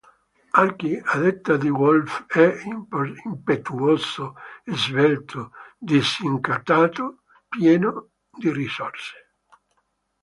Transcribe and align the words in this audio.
Archie, 0.61 0.99
a 0.99 1.15
detta 1.21 1.57
di 1.57 1.69
Wolfe 1.69 2.25
è 2.25 2.63
"impetuoso, 3.27 4.35
svelto, 4.65 5.51
disincantato, 5.77 7.19
pieno 7.47 8.09
di 8.31 8.51
risorse". 8.51 9.15